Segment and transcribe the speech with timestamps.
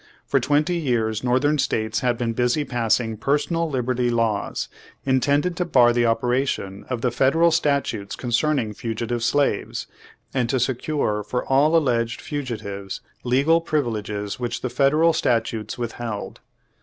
[0.25, 4.67] For twenty years northern States had been busy passing 'personal libei'ty' laws,
[5.05, 9.85] intended to bar the operation of the federal statutes concerning fugitive slaves,
[10.33, 16.39] and to secure for all alleged fugitives legal privileges which the federal statutes withheld.